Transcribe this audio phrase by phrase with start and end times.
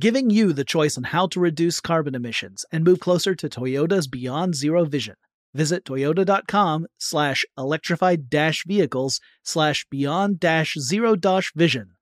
[0.00, 4.06] Giving you the choice on how to reduce carbon emissions and move closer to Toyota's
[4.06, 5.16] Beyond Zero vision.
[5.52, 10.42] Visit toyota.com slash electrified dash vehicles slash beyond
[10.78, 11.96] zero dash vision.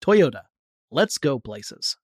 [0.00, 0.42] Toyota,
[0.92, 1.96] let's go places.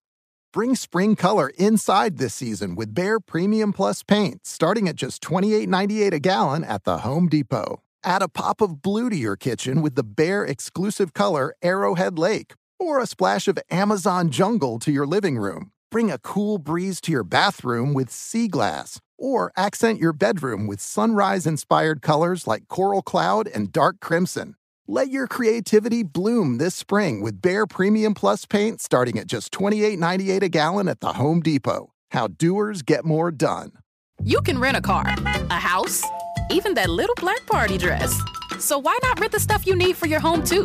[0.52, 6.12] Bring spring color inside this season with Behr Premium Plus paint, starting at just $28.98
[6.12, 7.82] a gallon at the Home Depot.
[8.02, 12.54] Add a pop of blue to your kitchen with the Behr exclusive color Arrowhead Lake,
[12.78, 15.70] or a splash of Amazon Jungle to your living room.
[15.90, 20.80] Bring a cool breeze to your bathroom with Sea Glass or accent your bedroom with
[20.80, 24.56] sunrise inspired colors like coral cloud and dark crimson.
[24.88, 30.42] Let your creativity bloom this spring with Behr Premium Plus paint starting at just $28.98
[30.42, 31.92] a gallon at the Home Depot.
[32.10, 33.72] How doers get more done.
[34.22, 35.06] You can rent a car,
[35.50, 36.04] a house,
[36.50, 38.20] even that little black party dress.
[38.58, 40.64] So why not rent the stuff you need for your home too?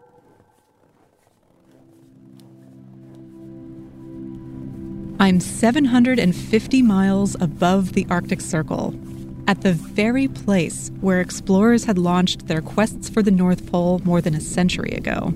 [5.21, 8.99] I'm 750 miles above the Arctic Circle,
[9.47, 14.19] at the very place where explorers had launched their quests for the North Pole more
[14.19, 15.29] than a century ago.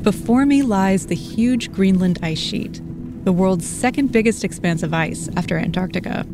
[0.00, 2.80] Before me lies the huge Greenland ice sheet,
[3.26, 6.26] the world's second biggest expanse of ice after Antarctica.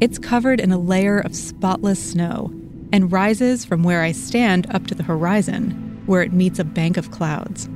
[0.00, 2.52] It's covered in a layer of spotless snow
[2.92, 6.96] and rises from where I stand up to the horizon, where it meets a bank
[6.96, 7.68] of clouds.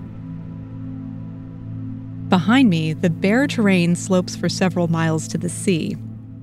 [2.31, 5.95] Behind me, the bare terrain slopes for several miles to the sea,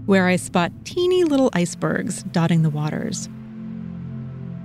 [0.05, 3.29] where I spot teeny little icebergs dotting the waters.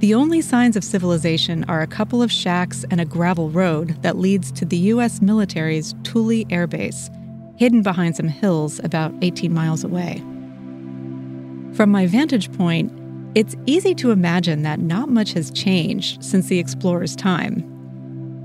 [0.01, 4.19] The only signs of civilization are a couple of shacks and a gravel road that
[4.19, 5.23] leads to the U.S.
[5.23, 7.09] military's Thule Air Base,
[7.57, 10.19] hidden behind some hills about 18 miles away.
[11.73, 12.93] From my vantage point,
[13.37, 17.72] it's easy to imagine that not much has changed since the explorers' time,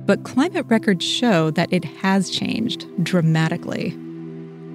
[0.07, 3.89] but climate records show that it has changed dramatically.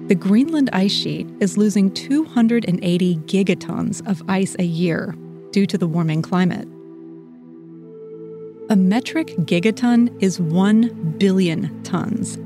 [0.07, 5.15] The Greenland ice sheet is losing 280 gigatons of ice a year
[5.49, 6.67] due to the warming climate.
[8.69, 12.37] A metric gigaton is 1 billion tons.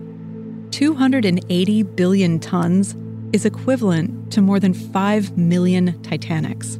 [0.71, 2.95] 280 billion tons
[3.33, 6.79] is equivalent to more than 5 million Titanics.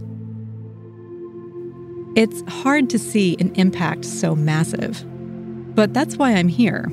[2.15, 5.05] It's hard to see an impact so massive.
[5.77, 6.91] But that's why I'm here.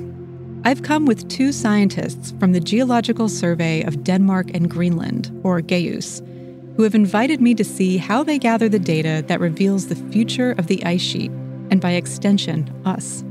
[0.63, 6.21] I've come with two scientists from the Geological Survey of Denmark and Greenland, or GEUS,
[6.77, 10.51] who have invited me to see how they gather the data that reveals the future
[10.51, 11.31] of the ice sheet,
[11.71, 13.23] and by extension, us.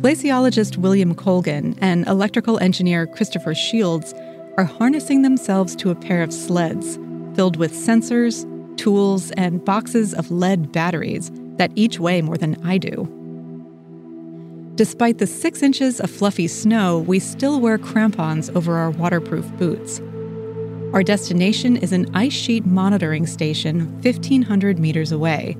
[0.00, 4.14] Glaciologist William Colgan and electrical engineer Christopher Shields
[4.58, 6.98] are harnessing themselves to a pair of sleds
[7.36, 8.44] filled with sensors,
[8.76, 13.21] tools, and boxes of lead batteries that each weigh more than I do.
[14.74, 20.00] Despite the six inches of fluffy snow, we still wear crampons over our waterproof boots.
[20.94, 25.58] Our destination is an ice sheet monitoring station 1,500 meters away,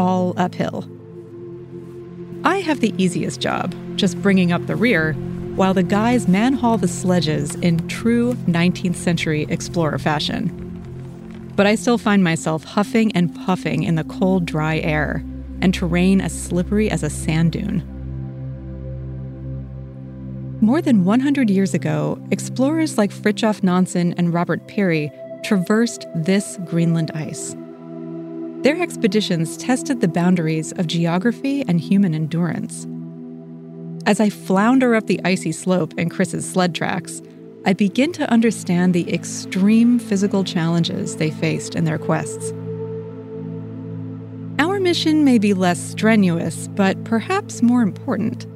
[0.00, 0.88] all uphill.
[2.42, 5.12] I have the easiest job, just bringing up the rear,
[5.54, 10.48] while the guys manhaul the sledges in true 19th century explorer fashion.
[11.54, 15.24] But I still find myself huffing and puffing in the cold, dry air,
[15.60, 17.89] and terrain as slippery as a sand dune.
[20.62, 25.10] More than 100 years ago, explorers like Fridtjof Nansen and Robert Peary
[25.42, 27.56] traversed this Greenland ice.
[28.62, 32.86] Their expeditions tested the boundaries of geography and human endurance.
[34.04, 37.22] As I flounder up the icy slope in Chris's sled tracks,
[37.64, 42.52] I begin to understand the extreme physical challenges they faced in their quests.
[44.58, 48.46] Our mission may be less strenuous, but perhaps more important.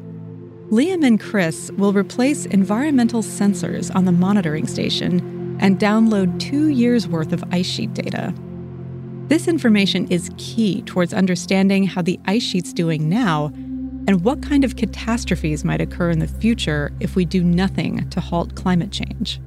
[0.71, 7.07] Liam and Chris will replace environmental sensors on the monitoring station and download two years'
[7.07, 8.33] worth of ice sheet data.
[9.29, 13.53] This information is key towards understanding how the ice sheet's doing now
[14.07, 18.21] and what kind of catastrophes might occur in the future if we do nothing to
[18.21, 19.41] halt climate change.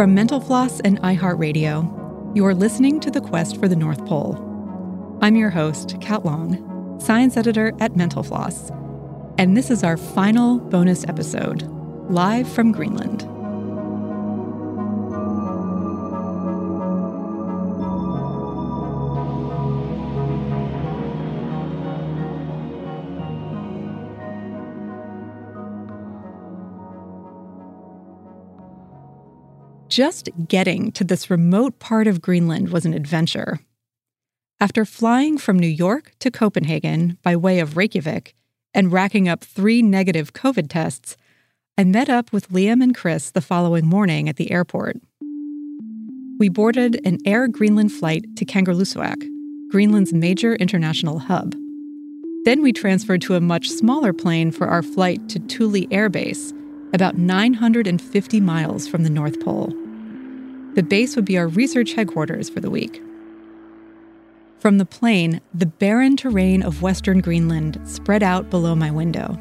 [0.00, 5.18] From Mental Floss and iHeartRadio, you are listening to The Quest for the North Pole.
[5.20, 8.70] I'm your host, Kat Long, science editor at Mental Floss,
[9.36, 11.64] and this is our final bonus episode,
[12.08, 13.29] live from Greenland.
[30.00, 33.60] Just getting to this remote part of Greenland was an adventure.
[34.58, 38.34] After flying from New York to Copenhagen by way of Reykjavik
[38.72, 41.18] and racking up three negative COVID tests,
[41.76, 44.96] I met up with Liam and Chris the following morning at the airport.
[46.38, 49.22] We boarded an Air Greenland flight to Kangerlussuaq,
[49.70, 51.54] Greenland's major international hub.
[52.46, 56.54] Then we transferred to a much smaller plane for our flight to Thule Air Base,
[56.94, 59.74] about 950 miles from the North Pole.
[60.74, 63.02] The base would be our research headquarters for the week.
[64.60, 69.38] From the plane, the barren terrain of western Greenland spread out below my window.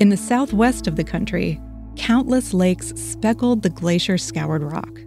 [0.00, 1.60] In the southwest of the country,
[1.96, 5.00] countless lakes speckled the glacier scoured rock.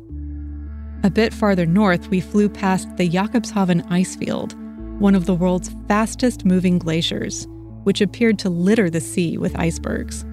[1.04, 4.56] A bit farther north, we flew past the Jakobshavn ice field,
[5.00, 7.46] one of the world's fastest moving glaciers,
[7.84, 10.26] which appeared to litter the sea with icebergs.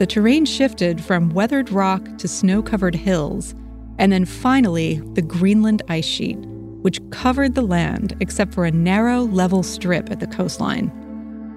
[0.00, 3.54] The terrain shifted from weathered rock to snow covered hills,
[3.98, 6.38] and then finally the Greenland ice sheet,
[6.80, 10.90] which covered the land except for a narrow, level strip at the coastline.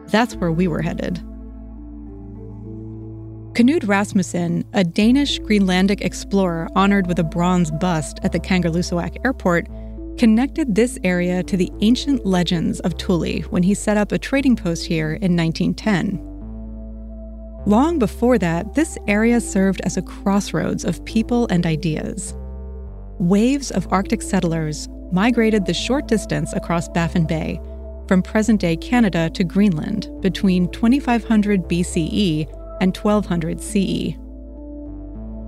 [0.08, 1.24] That's where we were headed.
[3.54, 9.70] Knud Rasmussen, a Danish Greenlandic explorer honored with a bronze bust at the Kangerlussuaq airport,
[10.18, 14.58] connected this area to the ancient legends of Thule when he set up a trading
[14.58, 16.33] post here in 1910.
[17.66, 22.34] Long before that, this area served as a crossroads of people and ideas.
[23.20, 27.62] Waves of Arctic settlers migrated the short distance across Baffin Bay
[28.08, 32.48] from present day Canada to Greenland between 2500 BCE
[32.82, 34.18] and 1200 CE.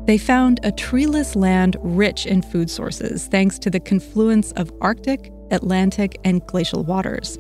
[0.05, 5.31] They found a treeless land rich in food sources thanks to the confluence of Arctic,
[5.51, 7.37] Atlantic, and glacial waters.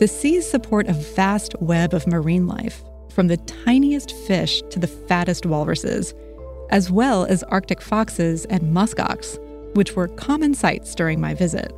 [0.00, 2.82] The seas support a vast web of marine life,
[3.14, 6.12] from the tiniest fish to the fattest walruses,
[6.70, 9.38] as well as Arctic foxes and muskox,
[9.74, 11.72] which were common sights during my visit.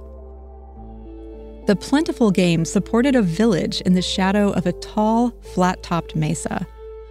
[1.67, 6.67] The plentiful game supported a village in the shadow of a tall, flat topped mesa,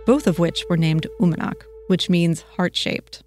[0.06, 3.22] both of which were named Uummannaq, which means heart shaped.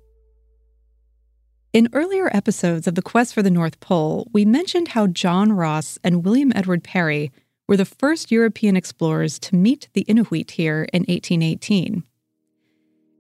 [1.75, 5.99] In earlier episodes of The Quest for the North Pole, we mentioned how John Ross
[6.03, 7.31] and William Edward Parry
[7.69, 12.03] were the first European explorers to meet the Inuit here in 1818.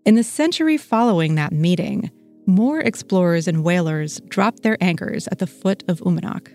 [0.06, 2.10] In the century following that meeting,
[2.46, 6.48] more explorers and whalers dropped their anchors at the foot of Uummannaq.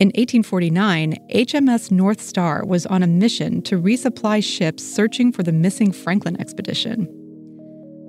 [0.00, 5.52] In 1849, HMS North Star was on a mission to resupply ships searching for the
[5.52, 7.04] missing Franklin expedition.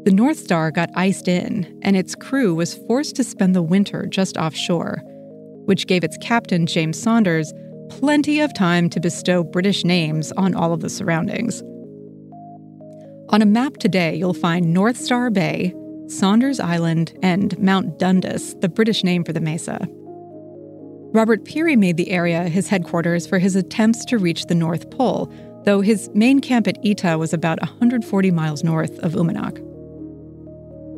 [0.04, 4.06] The North Star got iced in, and its crew was forced to spend the winter
[4.08, 5.04] just offshore,
[5.66, 7.54] which gave its captain, James Saunders,
[7.92, 11.62] plenty of time to bestow British names on all of the surroundings.
[13.30, 15.76] On a map today, you'll find North Star Bay,
[16.08, 19.88] Saunders Island, and Mount Dundas, the British name for the mesa.
[21.14, 25.32] Robert Peary made the area his headquarters for his attempts to reach the North Pole,
[25.66, 29.71] though his main camp at Etah was about 140 miles north of Uummannaq.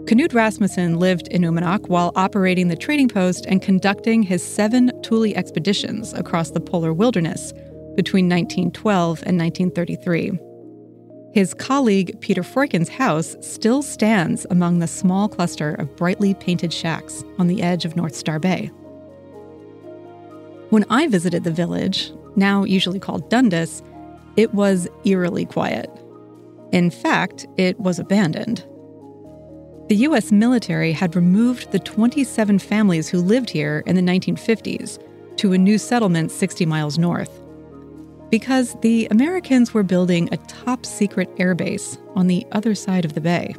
[0.05, 5.33] Knud Rasmussen lived in Uummannaq while operating the trading post and conducting his seven Thule
[5.33, 7.53] expeditions across the polar wilderness
[7.95, 10.37] between 1912 and 1933.
[11.33, 17.23] His colleague Peter Freuchen's house still stands among the small cluster of brightly painted shacks
[17.39, 18.67] on the edge of North Star Bay.
[20.69, 23.81] When I visited the village, now usually called Dundas,
[24.35, 25.89] it was eerily quiet.
[26.73, 28.65] In fact, it was abandoned.
[29.89, 30.31] The U.S.
[30.31, 34.97] military had removed the 27 families who lived here in the 1950s
[35.37, 37.41] to a new settlement 60 miles north.
[38.29, 43.21] Because the Americans were building a top secret airbase on the other side of the
[43.21, 43.53] bay.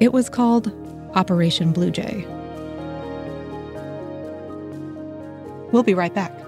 [0.00, 0.72] It was called
[1.14, 2.26] Operation Blue Jay.
[5.70, 6.47] We'll be right back.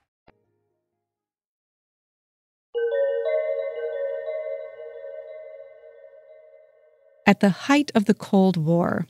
[7.31, 9.07] At the height of the Cold War,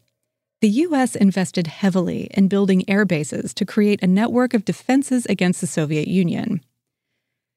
[0.62, 1.16] the U.S.
[1.16, 6.08] invested heavily in building air bases to create a network of defenses against the Soviet
[6.08, 6.62] Union.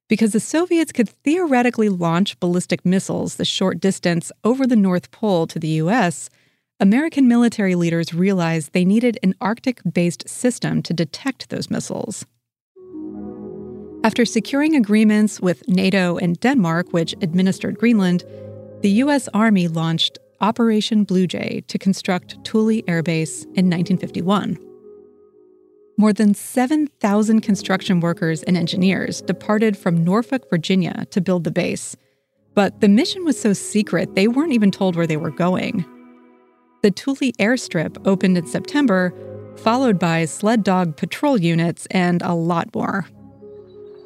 [0.09, 5.47] Because the Soviets could theoretically launch ballistic missiles the short distance over the North Pole
[5.49, 6.30] to the U.S.,
[6.80, 12.25] American military leaders realized they needed an Arctic based system to detect those missiles.
[14.02, 18.25] After securing agreements with NATO and Denmark, which administered Greenland,
[18.80, 19.28] the U.S.
[19.35, 24.59] Army launched Operation Blue Jay to construct Thule Air Base in 1951.
[25.97, 31.97] More than 7,000 construction workers and engineers departed from Norfolk, Virginia to build the base.
[32.53, 35.83] But the mission was so secret, they weren't even told where they were going.
[36.83, 39.15] The Thule airstrip opened in September,
[39.57, 43.07] followed by sled dog patrol units and a lot more.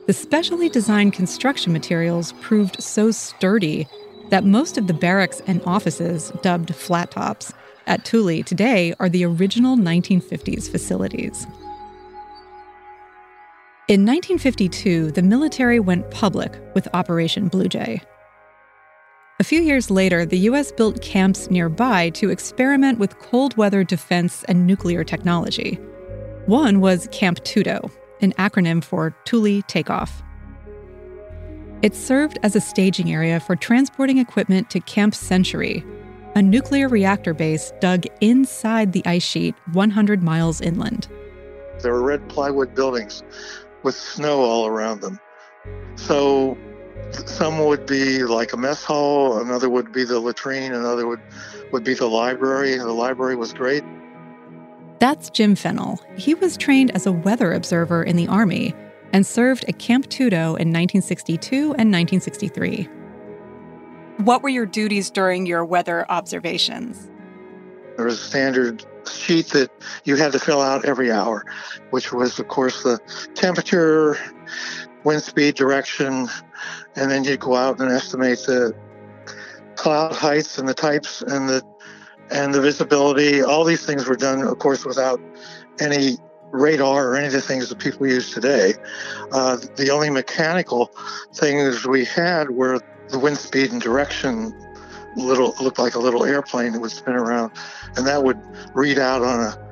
[0.07, 3.89] The specially designed construction materials proved so sturdy
[4.31, 7.53] that most of the barracks and offices, dubbed flat tops,
[7.87, 11.47] at Thule today are the original 1950s facilities.
[13.89, 18.03] In 1952, the military went public with Operation Blue Jay.
[19.41, 20.71] A few years later, the U.S.
[20.73, 25.77] built camps nearby to experiment with cold weather defense and nuclear technology.
[26.45, 30.23] One was Camp Tuto, an acronym for Thule Takeoff.
[31.81, 35.85] It served as a staging area for transporting equipment to Camp Century,
[36.35, 41.07] a nuclear reactor base dug inside the ice sheet 100 miles inland.
[41.81, 43.23] There were red plywood buildings
[43.85, 45.21] with snow all around them.
[45.95, 46.59] So
[47.13, 51.21] some would be like a mess hall, another would be the latrine, another would,
[51.71, 52.77] would be the library.
[52.77, 53.85] The library was great.
[54.99, 56.01] That's Jim Fennell.
[56.17, 58.75] He was trained as a weather observer in the Army
[59.13, 62.89] and served at Camp Tuto in 1962 and 1963.
[64.19, 67.09] What were your duties during your weather observations?
[67.97, 69.71] There was a standard sheet that
[70.05, 71.45] you had to fill out every hour,
[71.91, 72.99] which was, of course, the
[73.35, 74.17] temperature,
[75.05, 76.29] wind speed, direction,
[76.97, 78.75] and then you'd go out and estimate the
[79.77, 81.63] cloud heights and the types and the
[82.31, 83.43] and the visibility.
[83.43, 85.21] All these things were done, of course, without
[85.81, 86.19] any
[86.51, 88.75] radar or any of the things that people use today.
[89.33, 90.91] Uh, the only mechanical
[91.35, 94.55] things we had were the wind speed and direction.
[95.17, 97.53] Little looked like a little airplane that would spin around,
[97.97, 98.39] and that would
[98.75, 99.69] read out on a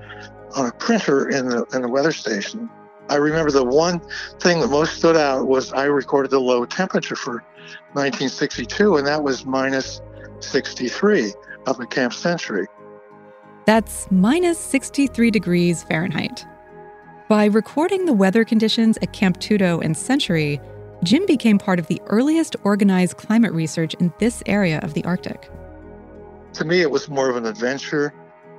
[0.56, 2.68] on a printer in the in the weather station.
[3.08, 4.00] I remember the one
[4.40, 7.44] thing that most stood out was I recorded the low temperature for
[7.92, 10.00] 1962, and that was minus
[10.40, 11.32] 63
[11.66, 12.66] up at Camp Century.
[13.64, 16.46] That's minus 63 degrees Fahrenheit.
[17.28, 20.60] By recording the weather conditions at Camp Tuto and Century,
[21.02, 25.50] Jim became part of the earliest organized climate research in this area of the Arctic.
[26.52, 28.14] To me, it was more of an adventure.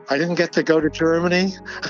[0.10, 1.54] I didn't get to go to Germany.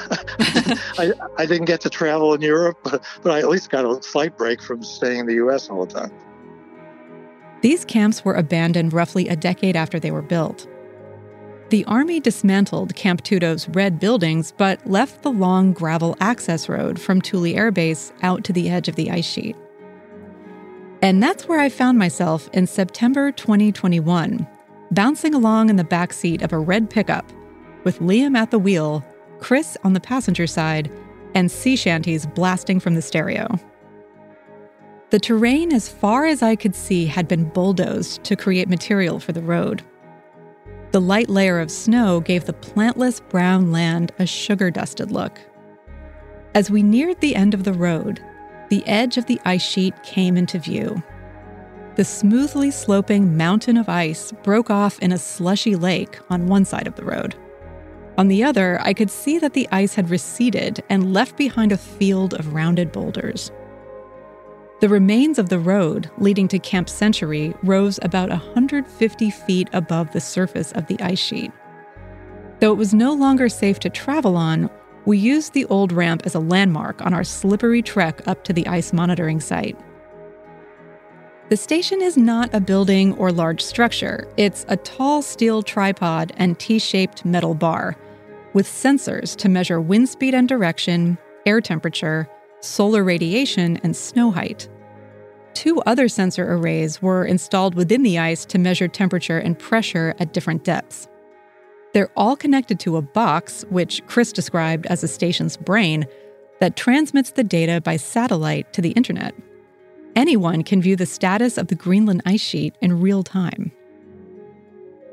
[1.00, 4.00] I, I, didn't get to travel in Europe, but, but I at least got a
[4.02, 6.12] flight break from staying in the US all the time.
[7.62, 10.68] These camps were abandoned roughly a decade after they were built.
[11.70, 17.20] The Army dismantled Camp Tuto's red buildings but left the long gravel access road from
[17.20, 19.58] Thule Air Base out to the edge of the ice sheet.
[21.02, 24.48] And that's where I found myself in September 2021,
[24.92, 27.30] bouncing along in the back seat of a red pickup
[27.84, 29.06] with Liam at the wheel,
[29.40, 30.90] Chris on the passenger side,
[31.36, 33.60] and sea shanties blasting from the stereo.
[35.10, 39.34] The terrain, as far as I could see, had been bulldozed to create material for
[39.34, 39.84] the road.
[40.92, 45.40] The light layer of snow gave the plantless brown land a sugar dusted look.
[46.56, 48.22] As we neared the end of the road,
[48.70, 51.04] the edge of the ice sheet came into view.
[51.96, 56.88] The smoothly sloping mountain of ice broke off in a slushy lake on one side
[56.88, 57.36] of the road.
[58.18, 61.78] On the other, I could see that the ice had receded and left behind a
[61.78, 63.52] field of rounded boulders.
[64.80, 70.22] The remains of the road leading to Camp Century rose about 150 feet above the
[70.22, 71.52] surface of the ice sheet.
[72.60, 74.70] Though it was no longer safe to travel on,
[75.06, 78.68] we used the old ramp as a landmark on our slippery trek up to the
[78.68, 79.80] ice monitoring site.
[81.50, 84.28] The station is not a building or large structure.
[84.38, 87.96] It's a tall steel tripod and T shaped metal bar
[88.54, 92.30] with sensors to measure wind speed and direction, air temperature,
[92.68, 94.70] solar radiation, and snow height.
[95.54, 100.34] Two other sensor arrays were installed within the ice to measure temperature and pressure at
[100.34, 101.08] different depths.
[101.94, 106.06] They're all connected to a box, which Chris described as a station's brain,
[106.60, 109.34] that transmits the data by satellite to the internet.
[110.16, 113.72] Anyone can view the status of the Greenland ice sheet in real time.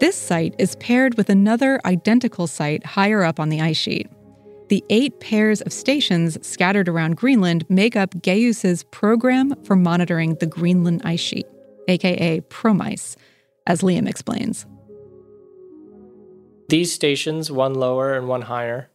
[0.01, 4.11] This site is paired with another identical site higher up on the ice sheet.
[4.69, 10.47] The eight pairs of stations scattered around Greenland make up GEUS's program for monitoring the
[10.47, 11.47] Greenland ice sheet,
[11.87, 13.17] aka PROMICE,
[13.67, 14.65] as Liam explains.
[16.71, 18.89] These stations, one lower and one higher,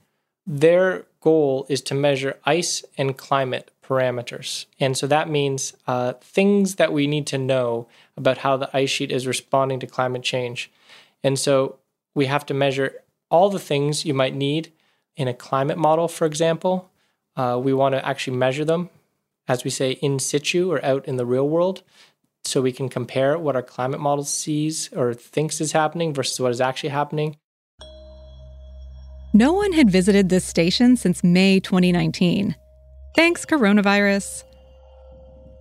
[0.47, 4.65] their goal is to measure ice and climate parameters.
[4.79, 8.89] And so that means uh, things that we need to know about how the ice
[8.89, 10.71] sheet is responding to climate change.
[11.23, 11.77] And so
[12.15, 12.95] we have to measure
[13.29, 14.71] all the things you might need
[15.19, 16.89] in a climate model, for example,
[17.35, 18.89] uh, we want to actually measure them,
[19.49, 21.83] as we say, in situ or out in the real world,
[22.45, 26.51] so we can compare what our climate model sees or thinks is happening versus what
[26.51, 27.35] is actually happening.
[29.33, 32.55] No one had visited this station since May 2019.
[33.15, 34.45] Thanks, coronavirus.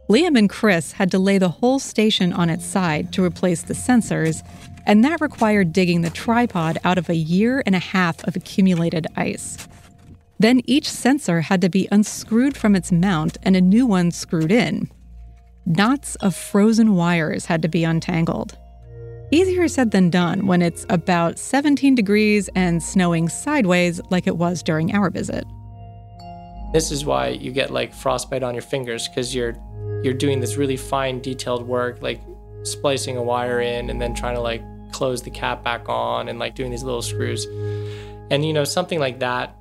[0.09, 3.75] Liam and Chris had to lay the whole station on its side to replace the
[3.75, 4.43] sensors
[4.87, 9.07] and that required digging the tripod out of a year and a half of accumulated
[9.17, 9.69] ice.
[10.39, 14.51] Then each sensor had to be unscrewed from its mount and a new one screwed
[14.51, 14.91] in.
[15.67, 18.57] Knots of frozen wires had to be untangled.
[19.31, 24.63] Easier said than done when it's about 17 degrees and snowing sideways like it was
[24.63, 25.45] during our visit.
[26.73, 29.55] This is why you get like frostbite on your fingers because you're
[30.03, 32.21] you're doing this really fine detailed work like
[32.63, 36.39] splicing a wire in and then trying to like close the cap back on and
[36.39, 37.47] like doing these little screws.
[38.31, 39.57] And you know, something like that,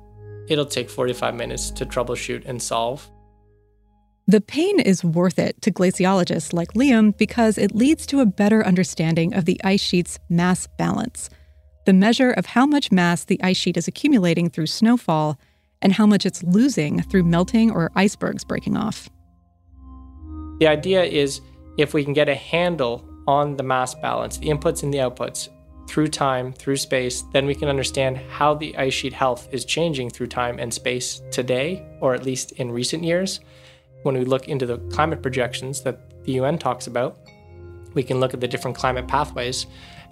[0.48, 3.08] it'll take 45 minutes to troubleshoot and solve.
[4.26, 8.64] The pain is worth it to glaciologists like Liam because it leads to a better
[8.64, 11.30] understanding of the ice sheet's mass balance,
[11.86, 15.38] the measure of how much mass the ice sheet is accumulating through snowfall
[15.80, 19.08] and how much it's losing through melting or icebergs breaking off.
[20.58, 21.40] The idea is
[21.76, 25.48] if we can get a handle on the mass balance, the inputs and the outputs,
[25.88, 30.10] through time, through space, then we can understand how the ice sheet health is changing
[30.10, 33.40] through time and space today, or at least in recent years.
[34.04, 37.18] when we look into the climate projections that the UN talks about,
[37.94, 39.66] we can look at the different climate pathways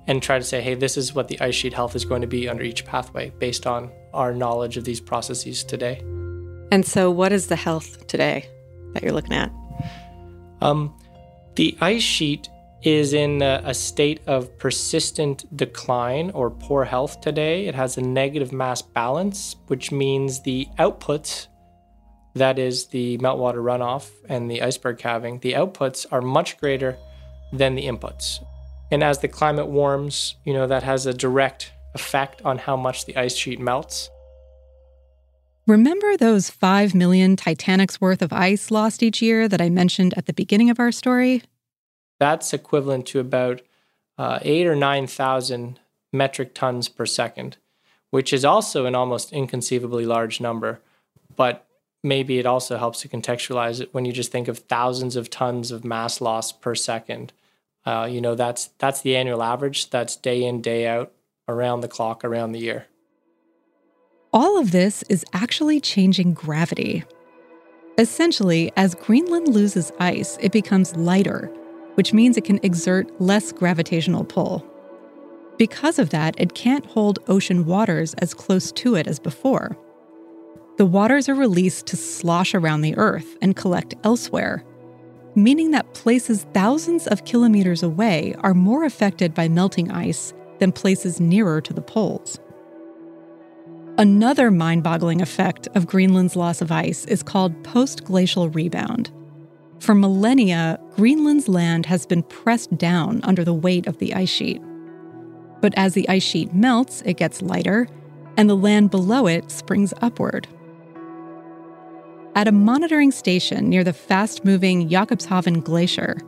[0.09, 2.27] and try to say, hey, this is what the ice sheet health is going to
[2.27, 6.01] be under each pathway based on our knowledge of these processes today.
[6.73, 8.49] And so, what is the health today
[8.93, 9.53] that you're looking at?
[10.61, 10.99] Um,
[11.55, 12.49] the ice sheet
[12.83, 17.67] is in a, a, state of persistent decline or poor health today.
[17.67, 21.49] It has a negative mass balance, which means the outputs,
[22.35, 26.99] that is the meltwater runoff and the iceberg calving, the outputs are much greater
[27.53, 28.45] than the inputs.
[28.91, 33.07] And as the climate warms, you know, that has a direct effect on how much
[33.07, 34.11] the ice sheet melts.
[35.67, 40.27] Remember those 5 million Titanic's worth of ice lost each year that I mentioned at
[40.27, 41.43] the beginning of our story?
[42.21, 43.63] That's equivalent to about
[44.17, 45.81] uh, 8 or 9,000
[46.13, 47.57] metric tons per second,
[48.11, 50.81] which is also an almost inconceivably large number.
[51.35, 51.67] But
[52.01, 55.73] maybe it also helps to contextualize it when you just think of thousands of tons
[55.73, 57.33] of mass loss per second.
[57.85, 59.91] Uh, you know, that's that's the annual average.
[59.91, 61.13] That's day in, day out,
[61.49, 62.87] around the clock, around the year.
[64.37, 67.05] All of this is actually changing gravity.
[67.97, 71.51] Essentially, as Greenland loses ice, it becomes lighter,
[71.95, 74.63] which means it can exert less gravitational pull.
[75.57, 79.75] Because of that, it can't hold ocean waters as close to it as before.
[80.77, 84.63] The waters are released to slosh around the Earth and collect elsewhere,
[85.35, 91.21] meaning that places thousands of kilometers away are more affected by melting ice than places
[91.21, 92.39] nearer to the poles.
[93.99, 99.11] Another mind boggling effect of Greenland's loss of ice is called post glacial rebound.
[99.81, 104.61] For millennia, Greenland's land has been pressed down under the weight of the ice sheet.
[105.63, 107.89] But as the ice sheet melts, it gets lighter,
[108.37, 110.47] and the land below it springs upward.
[112.35, 116.19] At a monitoring station near the fast moving Jakobshavn Glacier,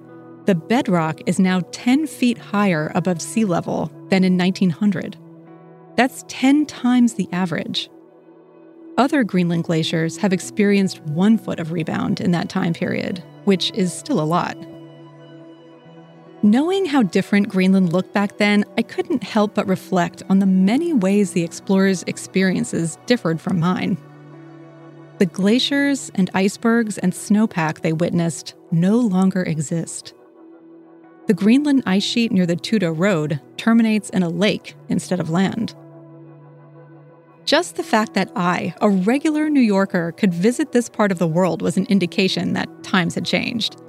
[0.47, 5.19] the bedrock is now 10 feet higher above sea level than in 1900.
[5.99, 7.91] That's 10 times the average.
[8.97, 13.93] Other Greenland glaciers have experienced one foot of rebound in that time period, which is
[13.93, 14.57] still a lot.
[16.45, 20.93] Knowing how different Greenland looked back then, I couldn't help but reflect on the many
[20.93, 23.99] ways the explorers' experiences differed from mine.
[25.19, 30.15] The glaciers and icebergs and snowpack they witnessed no longer exist.
[31.27, 35.75] The Greenland ice sheet near the Tuto Road terminates in a lake instead of land.
[37.49, 41.27] Just the fact that I, a regular New Yorker, could visit this part of the
[41.27, 43.81] world was an indication that times had changed.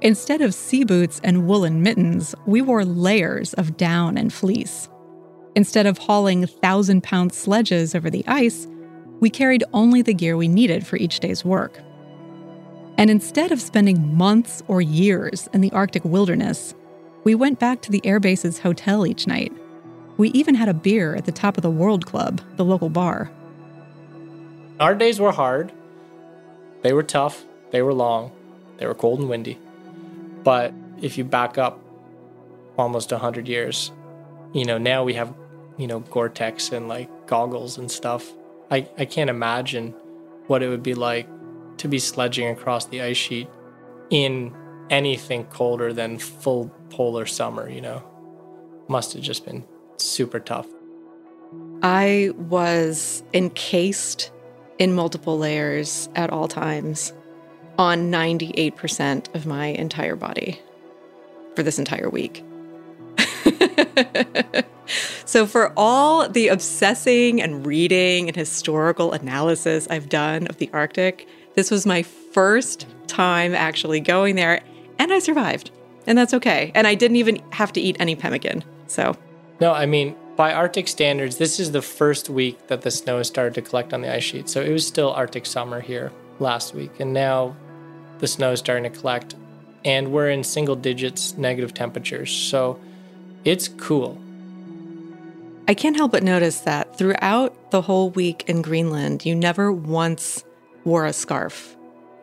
[0.00, 4.88] Instead of sea boots and woolen mittens, we wore layers of down and fleece.
[5.54, 8.66] Instead of hauling thousand pound sledges over the ice,
[9.20, 11.78] we carried only the gear we needed for each day's work.
[12.96, 16.74] And instead of spending months or years in the Arctic wilderness,
[17.24, 19.52] we went back to the airbase's hotel each night.
[20.16, 23.30] We even had a beer at the top of the World Club, the local bar.
[24.80, 25.72] Our days were hard.
[26.82, 27.44] They were tough.
[27.70, 28.32] They were long.
[28.78, 29.58] They were cold and windy.
[30.42, 31.80] But if you back up
[32.78, 33.90] almost 100 years,
[34.52, 35.34] you know, now we have,
[35.76, 38.32] you know, Gore Tex and like goggles and stuff
[38.70, 39.94] I, I can't imagine
[40.46, 41.28] what it would be like
[41.78, 43.48] to be sledging across the ice sheet
[44.10, 44.54] in
[44.90, 48.02] anything colder than full polar summer, you know.
[48.88, 49.64] Must have just been
[50.04, 50.66] super tough.
[51.82, 54.30] I was encased
[54.78, 57.12] in multiple layers at all times
[57.78, 60.60] on 98% of my entire body
[61.54, 62.42] for this entire week.
[65.24, 71.28] so, for all the obsessing and reading and historical analysis I've done of the Arctic,
[71.54, 74.60] this was my first time actually going there,
[74.98, 75.70] and I survived.
[76.06, 76.70] And that's okay.
[76.74, 78.62] And I didn't even have to eat any pemmican.
[78.86, 79.16] So,
[79.60, 83.26] no, I mean, by Arctic standards, this is the first week that the snow has
[83.26, 84.48] started to collect on the ice sheet.
[84.48, 87.00] So, it was still Arctic summer here last week.
[87.00, 87.56] And now
[88.18, 89.34] the snow is starting to collect,
[89.84, 92.30] and we're in single digits negative temperatures.
[92.30, 92.78] So,
[93.44, 94.18] it's cool.
[95.68, 100.44] I can't help but notice that throughout the whole week in Greenland, you never once
[100.84, 101.76] wore a scarf.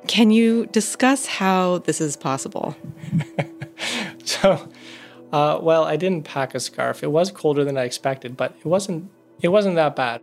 [0.08, 2.76] Can you discuss how this is possible?
[4.24, 4.69] so,
[5.34, 7.02] uh, well, I didn't pack a scarf.
[7.02, 9.10] It was colder than I expected, but it wasn't.
[9.41, 10.22] It wasn't that bad.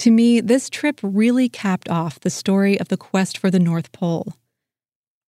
[0.00, 3.92] To me, this trip really capped off the story of the quest for the North
[3.92, 4.32] Pole.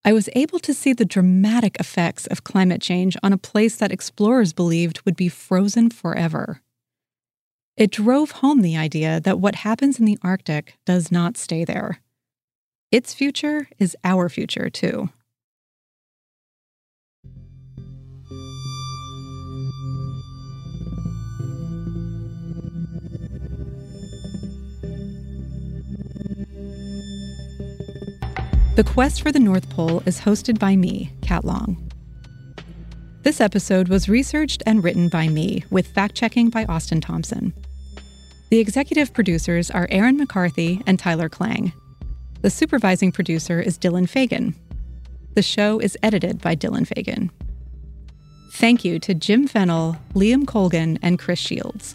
[0.02, 3.92] I was able to see the dramatic effects of climate change on a place that
[3.92, 6.62] explorers believed would be frozen forever.
[7.76, 12.00] It drove home the idea that what happens in the Arctic does not stay there.
[12.90, 15.10] Its future is our future, too.
[28.74, 31.92] The Quest for the North Pole is hosted by me, Kat Long.
[33.22, 37.54] This episode was researched and written by me, with fact checking by Austin Thompson.
[38.50, 41.72] The executive producers are Aaron McCarthy and Tyler Klang.
[42.42, 44.56] The supervising producer is Dylan Fagan.
[45.34, 47.30] The show is edited by Dylan Fagan.
[48.54, 51.94] Thank you to Jim Fennell, Liam Colgan, and Chris Shields.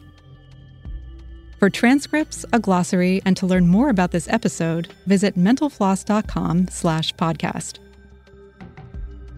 [1.60, 7.80] For transcripts, a glossary, and to learn more about this episode, visit mentalfloss.com slash podcast.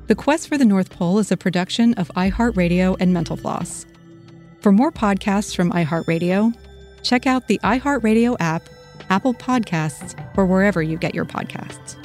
[0.05, 3.87] The Quest for the North Pole is a production of iHeartRadio and Mental Floss.
[4.59, 6.53] For more podcasts from iHeartRadio,
[7.01, 8.69] check out the iHeartRadio app,
[9.09, 11.95] Apple Podcasts, or wherever you get your podcasts.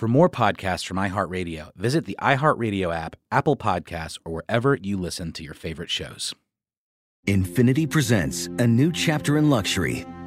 [0.00, 5.30] For more podcasts from iHeartRadio, visit the iHeartRadio app, Apple Podcasts, or wherever you listen
[5.32, 6.34] to your favorite shows.
[7.28, 10.06] Infiniti presents a new chapter in luxury,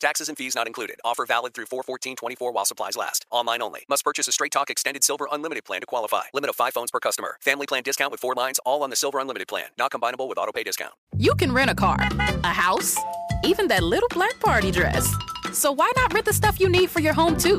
[0.00, 0.96] Taxes and fees not included.
[1.04, 3.24] Offer valid through 41424 while supplies last.
[3.30, 3.84] Online only.
[3.88, 6.22] Must purchase a Straight Talk Extended Silver Unlimited plan to qualify.
[6.34, 7.38] Limit of 5 phones per customer.
[7.40, 9.66] Family plan discount with 4 lines all on the Silver Unlimited plan.
[9.78, 10.92] Not combinable with auto pay discount.
[11.16, 11.96] You can rent a car,
[12.44, 12.96] a house,
[13.42, 15.14] even that little black party dress.
[15.52, 17.58] So why not rent the stuff you need for your home too?